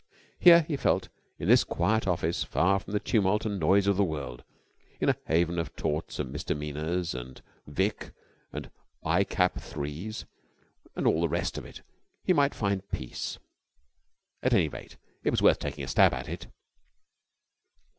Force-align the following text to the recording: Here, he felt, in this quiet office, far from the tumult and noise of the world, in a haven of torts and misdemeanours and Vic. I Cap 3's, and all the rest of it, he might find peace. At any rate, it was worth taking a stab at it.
Here, 0.39 0.63
he 0.67 0.77
felt, 0.77 1.09
in 1.37 1.47
this 1.47 1.63
quiet 1.63 2.07
office, 2.07 2.43
far 2.43 2.79
from 2.79 2.91
the 2.93 2.99
tumult 2.99 3.45
and 3.45 3.59
noise 3.59 3.85
of 3.85 3.97
the 3.97 4.03
world, 4.03 4.43
in 4.99 5.09
a 5.09 5.15
haven 5.27 5.59
of 5.59 5.75
torts 5.75 6.17
and 6.17 6.31
misdemeanours 6.31 7.13
and 7.13 7.39
Vic. 7.67 8.09
I 9.03 9.23
Cap 9.23 9.57
3's, 9.57 10.25
and 10.95 11.05
all 11.05 11.21
the 11.21 11.29
rest 11.29 11.55
of 11.59 11.65
it, 11.65 11.83
he 12.23 12.33
might 12.33 12.55
find 12.55 12.89
peace. 12.89 13.37
At 14.41 14.55
any 14.55 14.69
rate, 14.69 14.97
it 15.23 15.29
was 15.29 15.43
worth 15.43 15.59
taking 15.59 15.83
a 15.83 15.87
stab 15.87 16.15
at 16.15 16.27
it. 16.27 16.47